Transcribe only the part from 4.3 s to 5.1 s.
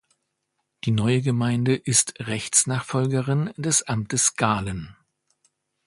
Gahlen.